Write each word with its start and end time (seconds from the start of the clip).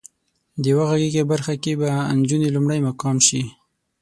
د 0.61 0.63
وغږېږئ 0.77 1.23
برخه 1.31 1.53
کې 1.63 1.73
به 1.79 1.89
انجونې 2.13 2.49
لومړی 2.55 2.79
مقام 2.87 3.17
شي. 3.27 3.41